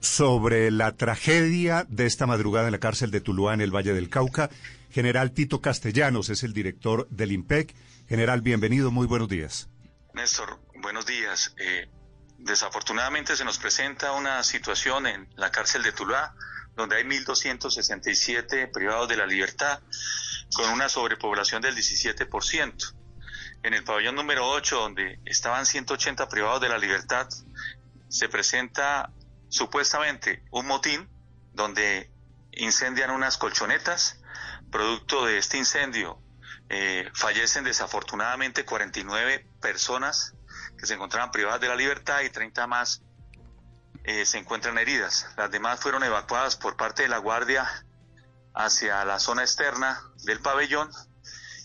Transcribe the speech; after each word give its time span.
sobre 0.00 0.70
la 0.70 0.96
tragedia 0.96 1.86
de 1.88 2.06
esta 2.06 2.26
madrugada 2.26 2.66
en 2.66 2.72
la 2.72 2.78
cárcel 2.78 3.10
de 3.10 3.20
Tuluá 3.20 3.54
en 3.54 3.60
el 3.60 3.74
Valle 3.74 3.92
del 3.92 4.08
Cauca. 4.08 4.50
General 4.90 5.32
Tito 5.32 5.60
Castellanos 5.60 6.30
es 6.30 6.42
el 6.42 6.52
director 6.52 7.06
del 7.10 7.32
IMPEC. 7.32 7.74
General, 8.08 8.40
bienvenido, 8.40 8.90
muy 8.90 9.06
buenos 9.06 9.28
días. 9.28 9.68
Néstor, 10.14 10.58
buenos 10.82 11.06
días. 11.06 11.54
Eh, 11.58 11.88
desafortunadamente 12.38 13.36
se 13.36 13.44
nos 13.44 13.58
presenta 13.58 14.12
una 14.12 14.42
situación 14.42 15.06
en 15.06 15.28
la 15.36 15.50
cárcel 15.50 15.82
de 15.82 15.92
Tuluá 15.92 16.34
donde 16.76 16.96
hay 16.96 17.04
1.267 17.04 18.70
privados 18.72 19.08
de 19.08 19.16
la 19.16 19.26
libertad 19.26 19.80
con 20.54 20.70
una 20.70 20.88
sobrepoblación 20.88 21.62
del 21.62 21.76
17%. 21.76 22.94
En 23.62 23.74
el 23.74 23.84
pabellón 23.84 24.14
número 24.14 24.48
8, 24.48 24.76
donde 24.76 25.20
estaban 25.24 25.66
180 25.66 26.28
privados 26.28 26.60
de 26.60 26.68
la 26.68 26.78
libertad, 26.78 27.28
se 28.08 28.28
presenta 28.28 29.12
supuestamente 29.50 30.42
un 30.50 30.66
motín 30.66 31.08
donde 31.52 32.10
incendian 32.52 33.10
unas 33.10 33.36
colchonetas. 33.36 34.20
Producto 34.70 35.26
de 35.26 35.38
este 35.38 35.58
incendio 35.58 36.22
eh, 36.68 37.10
fallecen 37.14 37.64
desafortunadamente 37.64 38.64
49 38.64 39.46
personas 39.60 40.34
que 40.78 40.86
se 40.86 40.94
encontraban 40.94 41.30
privadas 41.30 41.60
de 41.60 41.68
la 41.68 41.76
libertad 41.76 42.20
y 42.22 42.30
30 42.30 42.66
más 42.66 43.02
eh, 44.04 44.24
se 44.24 44.38
encuentran 44.38 44.78
heridas. 44.78 45.26
Las 45.36 45.50
demás 45.50 45.80
fueron 45.80 46.02
evacuadas 46.04 46.56
por 46.56 46.76
parte 46.76 47.02
de 47.02 47.08
la 47.08 47.18
Guardia 47.18 47.68
hacia 48.54 49.04
la 49.04 49.18
zona 49.18 49.42
externa 49.42 50.00
del 50.24 50.40
pabellón. 50.40 50.90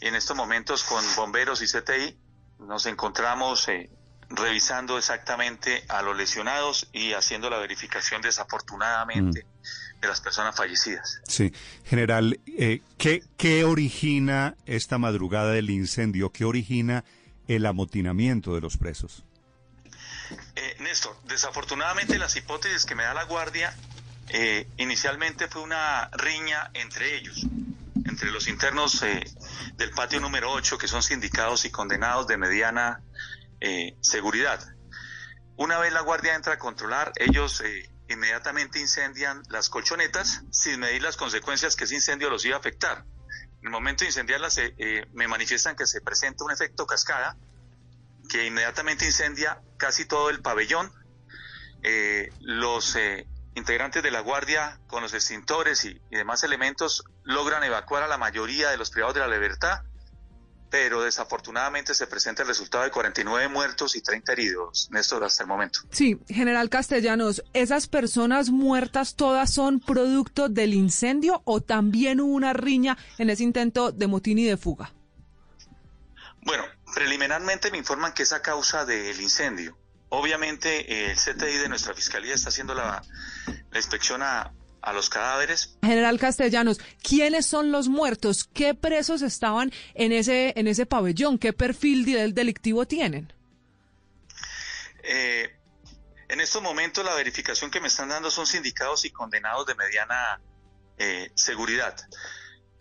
En 0.02 0.15
estos 0.15 0.35
momentos 0.35 0.84
con 0.84 1.04
bomberos 1.15 1.62
y 1.62 1.67
CTI 1.67 2.20
nos 2.59 2.85
encontramos 2.88 3.67
eh, 3.70 3.90
revisando 4.29 4.97
exactamente 4.97 5.84
a 5.88 6.02
los 6.02 6.15
lesionados 6.17 6.88
y 6.93 7.13
haciendo 7.13 7.49
la 7.49 7.57
verificación 7.57 8.21
desafortunadamente 8.21 9.43
mm. 9.43 10.01
de 10.01 10.07
las 10.07 10.21
personas 10.21 10.55
fallecidas. 10.55 11.21
Sí, 11.27 11.53
general, 11.85 12.40
eh, 12.45 12.82
¿qué, 12.98 13.23
¿qué 13.37 13.63
origina 13.63 14.55
esta 14.65 14.98
madrugada 14.98 15.51
del 15.51 15.70
incendio? 15.70 16.32
¿Qué 16.32 16.45
origina 16.45 17.04
el 17.48 17.65
amotinamiento 17.65 18.55
de 18.55 18.62
los 18.62 18.77
presos? 18.77 19.23
Eh, 20.55 20.76
Néstor, 20.79 21.15
desafortunadamente 21.26 22.17
las 22.17 22.35
hipótesis 22.35 22.85
que 22.85 22.95
me 22.95 23.04
da 23.04 23.13
la 23.13 23.26
Guardia 23.26 23.76
eh, 24.29 24.67
inicialmente 24.77 25.48
fue 25.48 25.62
una 25.62 26.10
riña 26.13 26.71
entre 26.73 27.15
ellos, 27.15 27.45
entre 28.05 28.32
los 28.32 28.48
internos 28.48 29.04
eh, 29.04 29.23
del 29.77 29.91
patio 29.91 30.20
número 30.20 30.51
8, 30.51 30.77
que 30.77 30.87
son 30.87 31.04
sindicados 31.04 31.65
y 31.65 31.70
condenados 31.70 32.27
de 32.27 32.37
mediana 32.37 33.01
eh, 33.59 33.95
seguridad. 34.01 34.59
Una 35.57 35.79
vez 35.79 35.93
la 35.93 36.01
guardia 36.01 36.35
entra 36.35 36.53
a 36.53 36.59
controlar, 36.59 37.13
ellos 37.15 37.61
eh, 37.61 37.89
inmediatamente 38.09 38.79
incendian 38.79 39.41
las 39.49 39.70
colchonetas 39.70 40.43
sin 40.51 40.79
medir 40.79 41.01
las 41.01 41.17
consecuencias 41.17 41.76
que 41.76 41.85
ese 41.85 41.95
incendio 41.95 42.29
los 42.29 42.45
iba 42.45 42.55
a 42.55 42.59
afectar. 42.59 43.05
En 43.61 43.67
el 43.67 43.70
momento 43.71 44.03
de 44.03 44.07
incendiarlas 44.07 44.57
eh, 44.57 45.07
me 45.13 45.27
manifiestan 45.27 45.76
que 45.76 45.87
se 45.87 46.01
presenta 46.01 46.43
un 46.43 46.51
efecto 46.51 46.85
cascada 46.85 47.37
que 48.29 48.45
inmediatamente 48.45 49.05
incendia 49.05 49.61
casi 49.77 50.05
todo 50.05 50.29
el 50.29 50.41
pabellón. 50.41 50.91
los 52.41 52.98
integrantes 53.55 54.03
de 54.03 54.11
la 54.11 54.20
guardia 54.20 54.79
con 54.87 55.01
los 55.01 55.13
extintores 55.13 55.85
y, 55.85 56.01
y 56.09 56.15
demás 56.17 56.43
elementos 56.43 57.05
logran 57.23 57.63
evacuar 57.63 58.03
a 58.03 58.07
la 58.07 58.17
mayoría 58.17 58.70
de 58.70 58.77
los 58.77 58.89
privados 58.89 59.15
de 59.15 59.21
la 59.21 59.27
libertad 59.27 59.83
pero 60.70 61.02
desafortunadamente 61.02 61.94
se 61.94 62.08
presenta 62.08 62.41
el 62.41 62.48
resultado 62.48 62.84
de 62.84 62.91
49 62.91 63.48
muertos 63.48 63.96
y 63.96 64.02
30 64.02 64.31
heridos, 64.31 64.88
Néstor, 64.91 65.24
hasta 65.24 65.44
el 65.44 65.47
momento. 65.47 65.80
Sí, 65.91 66.19
general 66.28 66.69
Castellanos, 66.69 67.44
¿esas 67.53 67.88
personas 67.88 68.50
muertas 68.50 69.16
todas 69.16 69.53
son 69.53 69.80
producto 69.80 70.50
del 70.50 70.74
incendio 70.74 71.41
o 71.46 71.62
también 71.62 72.19
hubo 72.19 72.34
una 72.34 72.53
riña 72.53 72.97
en 73.18 73.30
ese 73.30 73.44
intento 73.44 73.91
de 73.91 74.07
motín 74.07 74.40
y 74.40 74.46
de 74.46 74.57
fuga? 74.57 74.91
Bueno, 76.41 76.63
preliminarmente 76.94 77.72
me 77.72 77.78
informan 77.78 78.13
que 78.13 78.23
es 78.23 78.34
a 78.34 78.41
causa 78.41 78.85
del 78.85 79.19
incendio. 79.19 79.78
Obviamente 80.09 81.09
el 81.09 81.18
CTI 81.18 81.57
de 81.57 81.69
nuestra 81.69 81.94
Fiscalía 81.94 82.35
está 82.35 82.50
haciendo 82.50 82.75
la, 82.75 83.01
la 83.72 83.78
inspección 83.78 84.22
a, 84.22 84.53
a 84.85 84.94
los 84.94 85.09
cadáveres. 85.09 85.78
General 85.81 86.19
Castellanos, 86.19 86.79
¿quiénes 87.01 87.47
son 87.47 87.72
los 87.72 87.90
muertos? 87.90 88.47
¿Qué 88.53 88.75
presos 88.75 89.23
estaban 89.23 89.72
en 89.96 90.12
ese, 90.12 90.53
en 90.56 90.68
ese 90.68 90.85
pabellón? 90.85 91.40
¿Qué 91.40 91.53
perfil 91.53 92.06
del 92.06 92.35
delictivo 92.35 92.85
tienen? 92.85 93.34
Eh, 95.03 95.50
en 96.29 96.40
estos 96.40 96.62
momentos 96.62 97.03
la 97.03 97.16
verificación 97.16 97.72
que 97.72 97.81
me 97.81 97.88
están 97.88 98.09
dando 98.09 98.29
son 98.29 98.45
sindicados 98.45 99.06
y 99.06 99.12
condenados 99.12 99.66
de 99.66 99.74
mediana 99.74 100.40
eh, 101.00 101.31
seguridad. 101.35 101.95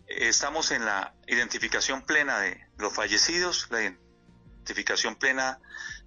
Estamos 0.07 0.69
en 0.69 0.85
la 0.85 1.15
identificación 1.25 2.03
plena 2.03 2.39
de 2.39 2.67
los 2.77 2.93
fallecidos, 2.93 3.67
la 3.71 3.81
identificación 3.81 5.15
plena 5.15 5.59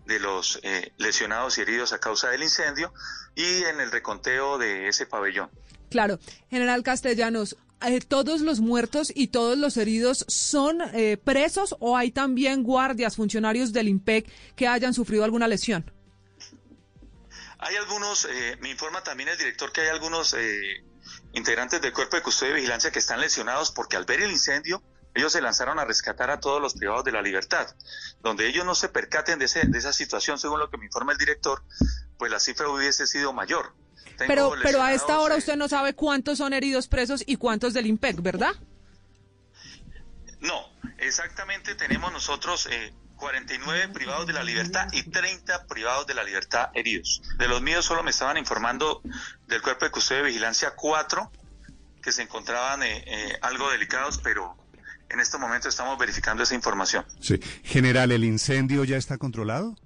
de 0.09 0.19
los 0.19 0.59
eh, 0.65 0.93
lesionados 0.97 1.59
y 1.59 1.61
heridos 1.61 1.93
a 1.93 2.01
causa 2.01 2.31
del 2.31 2.43
incendio 2.43 2.93
y 3.37 3.63
en 3.65 3.81
el 3.81 3.93
reconteo 3.93 4.59
de 4.59 4.89
ese 4.89 5.07
pabellón. 5.07 5.51
Claro, 5.91 6.19
general 6.51 6.83
Castellanos, 6.83 7.57
eh, 7.87 8.01
¿todos 8.01 8.41
los 8.41 8.59
muertos 8.59 9.13
y 9.15 9.29
todos 9.29 9.57
los 9.57 9.77
heridos 9.77 10.25
son 10.27 10.81
eh, 10.93 11.17
presos 11.17 11.77
o 11.79 11.97
hay 11.97 12.11
también 12.11 12.65
guardias, 12.65 13.15
funcionarios 13.15 13.73
del 13.73 13.89
IMPEC 13.89 14.29
que 14.57 14.67
hayan 14.67 14.93
sufrido 14.95 15.23
alguna 15.23 15.47
lesión? 15.47 15.93
Hay 17.59 17.75
algunos, 17.77 18.25
eh, 18.25 18.57
me 18.61 18.71
informa 18.71 19.03
también 19.03 19.29
el 19.29 19.37
director 19.37 19.73
que 19.73 19.81
hay 19.83 19.89
algunos 19.89 20.33
eh, 20.35 20.85
integrantes 21.33 21.81
del 21.81 21.93
cuerpo 21.93 22.17
de 22.17 22.23
custodia 22.23 22.53
y 22.53 22.57
vigilancia 22.57 22.91
que 22.91 23.01
están 23.01 23.21
lesionados 23.21 23.73
porque 23.73 23.97
al 23.97 24.05
ver 24.05 24.23
el 24.23 24.31
incendio 24.31 24.83
ellos 25.19 25.33
se 25.33 25.41
lanzaron 25.41 25.79
a 25.79 25.85
rescatar 25.85 26.31
a 26.31 26.41
todos 26.41 26.63
los 26.63 26.75
privados 26.75 27.05
de 27.05 27.13
la 27.13 27.23
libertad. 27.23 27.67
Donde 28.23 28.49
ellos 28.49 28.65
no 28.65 28.75
se 28.75 28.89
percaten 28.89 29.39
de, 29.39 29.47
ese, 29.47 29.67
de 29.67 29.79
esa 29.79 29.93
situación, 29.93 30.39
según 30.39 30.61
lo 30.61 30.71
que 30.71 30.79
me 30.79 30.87
informa 30.87 31.13
el 31.13 31.19
director, 31.19 31.63
pues 32.17 32.31
la 32.31 32.41
cifra 32.41 32.69
hubiese 32.69 33.07
sido 33.07 33.33
mayor. 33.33 33.75
Pero, 34.17 34.53
pero 34.63 34.83
a 34.83 34.93
esta 34.93 35.21
hora 35.21 35.37
usted 35.37 35.57
no 35.57 35.69
sabe 35.69 35.95
cuántos 35.95 36.39
son 36.39 36.53
heridos 36.53 36.89
presos 36.89 37.23
y 37.27 37.37
cuántos 37.37 37.75
del 37.75 37.87
IMPEC, 37.87 38.21
¿verdad? 38.21 38.55
No, 40.41 40.69
exactamente 40.99 41.75
tenemos 41.75 42.13
nosotros 42.13 42.69
eh, 42.71 42.93
49 43.17 43.89
privados 43.89 44.27
de 44.27 44.33
la 44.33 44.43
libertad 44.43 44.87
y 44.93 45.03
30 45.03 45.67
privados 45.67 46.07
de 46.07 46.15
la 46.15 46.23
libertad 46.23 46.71
heridos. 46.75 47.23
De 47.37 47.49
los 47.49 47.61
míos 47.61 47.85
solo 47.85 48.03
me 48.03 48.11
estaban 48.11 48.37
informando 48.37 49.03
del 49.47 49.63
cuerpo 49.63 49.85
de 49.85 49.91
custodia 49.91 50.23
de 50.23 50.29
vigilancia 50.29 50.75
cuatro 50.77 51.31
que 52.03 52.13
se 52.13 52.23
encontraban 52.23 52.83
eh, 52.83 53.05
eh, 53.07 53.39
algo 53.43 53.71
delicados, 53.71 54.19
pero 54.23 54.57
en 55.11 55.21
este 55.21 55.39
momento 55.39 55.69
estamos 55.69 55.99
verificando 55.99 56.43
esa 56.43 56.55
información. 56.55 57.05
Sí. 57.21 57.41
General, 57.65 58.13
¿el 58.13 58.25
incendio 58.25 58.85
ya 58.85 58.97
está 58.97 59.19
controlado? 59.19 59.77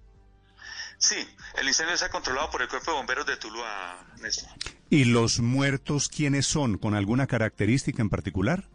Sí, 0.98 1.16
el 1.56 1.66
incendio 1.66 1.94
está 1.94 2.10
controlado 2.10 2.50
por 2.50 2.62
el 2.62 2.68
Cuerpo 2.68 2.92
de 2.92 2.96
Bomberos 2.96 3.26
de 3.26 3.36
Tuluá, 3.36 4.04
Néstor. 4.20 4.48
¿Y 4.88 5.04
los 5.04 5.40
muertos 5.40 6.08
quiénes 6.08 6.46
son? 6.46 6.78
¿Con 6.78 6.94
alguna 6.94 7.26
característica 7.26 8.02
en 8.02 8.08
particular? 8.08 8.68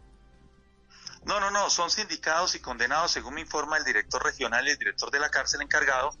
No, 1.24 1.40
no, 1.40 1.50
no, 1.50 1.70
son 1.70 1.90
sindicados 1.90 2.54
y 2.54 2.60
condenados, 2.60 3.12
según 3.12 3.34
me 3.34 3.40
informa 3.40 3.76
el 3.76 3.84
director 3.84 4.22
regional 4.22 4.66
y 4.66 4.70
el 4.70 4.78
director 4.78 5.10
de 5.10 5.20
la 5.20 5.30
cárcel 5.30 5.62
encargado, 5.62 6.16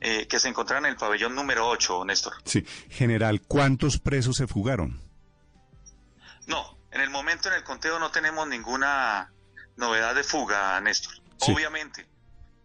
eh, 0.00 0.26
que 0.28 0.38
se 0.40 0.48
encuentran 0.48 0.84
en 0.84 0.92
el 0.92 0.96
pabellón 0.96 1.34
número 1.34 1.68
8, 1.68 2.04
Néstor. 2.04 2.34
Sí. 2.44 2.64
General, 2.90 3.40
¿cuántos 3.42 3.98
presos 3.98 4.36
se 4.36 4.46
fugaron? 4.46 5.00
No, 6.46 6.78
en 6.90 7.00
el 7.00 7.10
momento 7.10 7.48
en 7.48 7.54
el 7.54 7.64
conteo 7.64 7.98
no 7.98 8.10
tenemos 8.10 8.46
ninguna 8.46 9.32
novedad 9.76 10.14
de 10.14 10.24
fuga, 10.24 10.80
Néstor. 10.80 11.14
Sí. 11.40 11.52
Obviamente, 11.52 12.06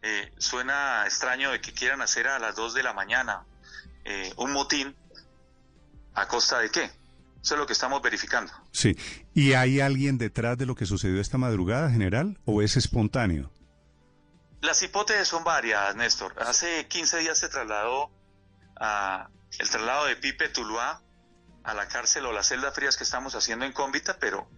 eh, 0.02 0.32
suena 0.38 1.04
extraño 1.06 1.52
de 1.52 1.62
que 1.62 1.74
quieran 1.74 2.02
hacer 2.02 2.28
a 2.28 2.40
las 2.40 2.56
2 2.56 2.74
de 2.74 2.84
la 2.84 2.94
mañana 2.94 3.46
eh, 4.06 4.34
un 4.38 4.52
motín. 4.52 4.96
¿A 6.16 6.28
costa 6.28 6.60
de 6.60 6.70
qué? 6.70 6.92
Eso 7.42 7.54
es 7.54 7.60
lo 7.60 7.66
que 7.66 7.74
estamos 7.74 8.02
verificando. 8.02 8.52
Sí. 8.72 8.98
¿Y 9.34 9.54
hay 9.54 9.80
alguien 9.80 10.18
detrás 10.18 10.58
de 10.58 10.66
lo 10.66 10.76
que 10.76 10.86
sucedió 10.86 11.22
esta 11.22 11.38
madrugada, 11.38 11.90
general? 11.90 12.38
¿O 12.46 12.62
es 12.62 12.76
espontáneo? 12.76 13.52
Las 14.62 14.82
hipótesis 14.84 15.28
son 15.28 15.44
varias, 15.44 15.96
Néstor. 15.96 16.36
Hace 16.42 16.88
15 16.88 17.20
días 17.20 17.38
se 17.38 17.48
trasladó 17.48 18.12
a 18.78 19.30
el 19.58 19.70
traslado 19.70 20.06
de 20.06 20.16
Pipe 20.18 20.50
Tuluá 20.50 21.02
a 21.64 21.74
la 21.74 21.88
cárcel 21.88 22.26
o 22.26 22.34
las 22.34 22.48
celdas 22.48 22.74
frías 22.74 22.98
que 22.98 23.04
estamos 23.04 23.36
haciendo 23.36 23.66
en 23.66 23.72
Cómbita, 23.72 24.18
pero 24.20 24.50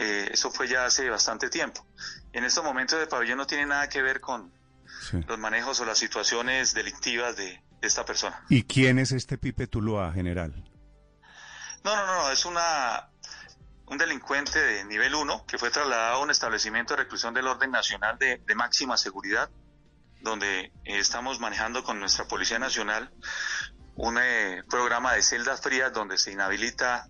eh, 0.00 0.28
eso 0.32 0.50
fue 0.50 0.68
ya 0.68 0.86
hace 0.86 1.08
bastante 1.10 1.50
tiempo. 1.50 1.86
En 2.32 2.44
estos 2.44 2.62
momentos 2.64 3.00
el 3.00 3.08
pabellón 3.08 3.38
no 3.38 3.46
tiene 3.46 3.66
nada 3.66 3.88
que 3.88 4.00
ver 4.02 4.20
con 4.20 4.52
Sí. 5.10 5.18
los 5.28 5.38
manejos 5.38 5.78
o 5.80 5.84
las 5.84 5.98
situaciones 5.98 6.72
delictivas 6.74 7.36
de, 7.36 7.62
de 7.80 7.86
esta 7.86 8.04
persona. 8.04 8.42
¿Y 8.48 8.62
quién 8.64 8.98
es 8.98 9.12
este 9.12 9.38
Pipe 9.38 9.66
Tuluá, 9.66 10.12
general? 10.12 10.64
No, 11.84 11.94
no, 11.94 12.06
no, 12.06 12.30
es 12.30 12.44
una 12.44 13.08
un 13.86 13.96
delincuente 13.96 14.58
de 14.60 14.84
nivel 14.84 15.14
1 15.14 15.46
que 15.46 15.56
fue 15.56 15.70
trasladado 15.70 16.16
a 16.16 16.22
un 16.22 16.30
establecimiento 16.30 16.94
de 16.94 17.02
reclusión 17.04 17.32
del 17.32 17.46
orden 17.46 17.70
nacional 17.70 18.18
de, 18.18 18.38
de 18.46 18.54
máxima 18.54 18.96
seguridad, 18.98 19.48
donde 20.20 20.60
eh, 20.84 20.98
estamos 20.98 21.38
manejando 21.40 21.82
con 21.84 21.98
nuestra 22.00 22.26
Policía 22.26 22.58
Nacional 22.58 23.10
un 23.98 24.16
eh, 24.16 24.62
programa 24.70 25.12
de 25.14 25.22
celdas 25.22 25.60
frías 25.60 25.92
donde 25.92 26.18
se 26.18 26.32
inhabilita 26.32 27.08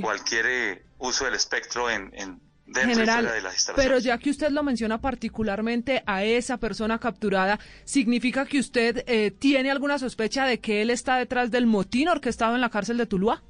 cualquier 0.00 0.46
eh, 0.46 0.84
uso 0.98 1.26
del 1.26 1.34
espectro 1.34 1.90
en, 1.90 2.10
en 2.14 2.40
dentro 2.64 2.94
General, 2.94 3.26
de 3.26 3.42
las. 3.42 3.70
Pero 3.76 3.98
ya 3.98 4.16
que 4.16 4.30
usted 4.30 4.50
lo 4.50 4.62
menciona 4.62 5.00
particularmente 5.00 6.02
a 6.06 6.24
esa 6.24 6.56
persona 6.56 6.98
capturada, 6.98 7.60
¿significa 7.84 8.46
que 8.46 8.58
usted 8.58 9.04
eh, 9.06 9.32
tiene 9.32 9.70
alguna 9.70 9.98
sospecha 9.98 10.46
de 10.46 10.60
que 10.60 10.80
él 10.80 10.88
está 10.88 11.16
detrás 11.16 11.50
del 11.50 11.66
motín 11.66 12.08
orquestado 12.08 12.54
en 12.54 12.62
la 12.62 12.70
cárcel 12.70 12.96
de 12.96 13.06
Tuluá? 13.06 13.42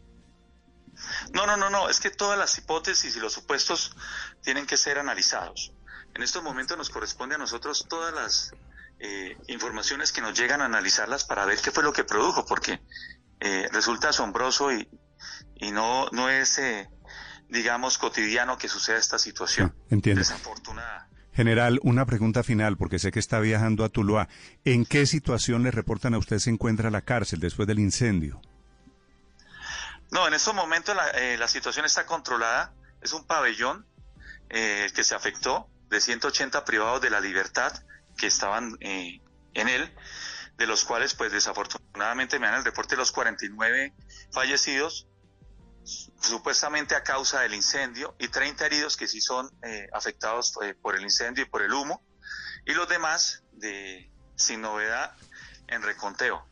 No, 1.33 1.47
no, 1.47 1.57
no, 1.57 1.71
no, 1.71 1.89
es 1.89 2.01
que 2.01 2.11
todas 2.11 2.37
las 2.39 2.59
hipótesis 2.59 3.17
y 3.17 3.21
los 3.21 3.33
supuestos 3.33 3.95
tienen 4.43 4.67
que 4.67 4.77
ser 4.77 4.99
analizados. 4.99 5.73
En 6.15 6.23
estos 6.25 6.43
momentos 6.43 6.77
nos 6.77 6.91
corresponde 6.91 7.37
a 7.37 7.39
nosotros 7.39 7.87
todas 7.89 8.13
las 8.13 8.53
eh, 9.01 9.37
informaciones 9.49 10.13
que 10.13 10.21
nos 10.21 10.39
llegan 10.39 10.61
a 10.61 10.67
analizarlas 10.67 11.25
para 11.25 11.45
ver 11.45 11.59
qué 11.59 11.71
fue 11.71 11.83
lo 11.83 11.93
que 11.93 12.05
produjo, 12.05 12.45
porque 12.45 12.81
eh, 13.41 13.69
resulta 13.73 14.11
asombroso 14.11 14.73
y, 14.73 14.89
y 15.57 15.71
no, 15.73 16.09
no 16.13 16.29
es, 16.29 16.59
eh, 16.59 16.89
digamos, 17.49 17.99
cotidiano 17.99 18.59
que 18.59 18.69
suceda 18.69 18.99
esta 18.99 19.19
situación. 19.19 19.75
entiendo. 19.89 20.21
Desafortunada. 20.21 21.09
General, 21.33 21.79
una 21.83 22.05
pregunta 22.07 22.43
final, 22.43 22.77
porque 22.77 22.99
sé 22.99 23.13
que 23.13 23.21
está 23.21 23.41
viajando 23.41 23.85
a 23.85 23.89
Tuluá. 23.89 24.29
¿En 24.65 24.85
qué 24.85 25.07
situación 25.07 25.63
le 25.63 25.71
reportan 25.71 26.15
a 26.15 26.19
usted 26.19 26.39
se 26.39 26.51
encuentra 26.51 26.91
la 26.91 27.03
cárcel 27.03 27.41
después 27.41 27.67
del 27.69 27.79
incendio? 27.79 28.41
No, 30.11 30.27
en 30.27 30.35
estos 30.35 30.55
momentos 30.55 30.95
la, 30.95 31.09
eh, 31.11 31.39
la 31.39 31.49
situación 31.49 31.87
está 31.87 32.05
controlada. 32.05 32.75
Es 33.01 33.13
un 33.13 33.25
pabellón 33.27 33.87
eh, 34.51 34.89
que 34.95 35.05
se 35.05 35.15
afectó 35.15 35.69
de 35.89 36.01
180 36.01 36.65
privados 36.65 37.01
de 37.01 37.11
la 37.11 37.21
libertad 37.21 37.73
que 38.21 38.27
estaban 38.27 38.77
eh, 38.81 39.21
en 39.55 39.69
él, 39.69 39.91
de 40.59 40.67
los 40.67 40.85
cuales, 40.85 41.15
pues 41.15 41.33
desafortunadamente 41.33 42.39
me 42.39 42.47
dan 42.47 42.57
el 42.57 42.65
reporte 42.65 42.95
de 42.95 42.99
los 42.99 43.13
49 43.13 43.95
fallecidos, 44.31 45.09
supuestamente 46.21 46.95
a 46.95 47.03
causa 47.03 47.41
del 47.41 47.55
incendio, 47.55 48.15
y 48.19 48.29
30 48.29 48.67
heridos 48.67 48.99
que 48.99 49.09
sí 49.09 49.23
son 49.23 49.51
eh, 49.63 49.89
afectados 49.95 50.53
eh, 50.63 50.75
por 50.75 50.97
el 50.97 51.03
incendio 51.03 51.45
y 51.45 51.49
por 51.49 51.63
el 51.63 51.73
humo, 51.73 52.05
y 52.67 52.75
los 52.75 52.87
demás 52.89 53.43
de 53.53 54.11
sin 54.37 54.61
novedad 54.61 55.17
en 55.69 55.83
reconteo. 55.83 56.45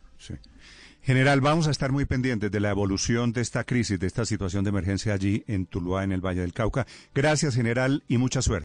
General, 1.03 1.41
vamos 1.41 1.69
a 1.69 1.71
estar 1.71 1.91
muy 1.91 2.05
pendientes 2.05 2.51
de 2.51 2.61
la 2.61 2.71
evolución 2.71 3.33
de 3.33 3.41
esta 3.41 3.65
crisis, 3.65 3.99
de 3.99 4.07
esta 4.07 4.27
situación 4.27 4.65
de 4.65 4.71
emergencia 4.71 5.15
allí 5.15 5.43
en 5.47 5.65
Tuluá, 5.65 6.05
en 6.05 6.13
el 6.13 6.21
Valle 6.21 6.43
del 6.43 6.53
Cauca. 6.53 6.87
Gracias, 7.15 7.55
general, 7.55 8.05
y 8.09 8.19
mucha 8.19 8.43
suerte. 8.43 8.57